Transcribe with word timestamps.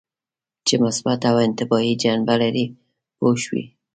چې 0.67 0.75
مثبته 0.83 1.27
او 1.31 1.37
انتباهي 1.47 1.93
جنبه 2.03 2.33
لري 2.41 2.65
پوه 3.17 3.33
شوې!. 3.43 3.63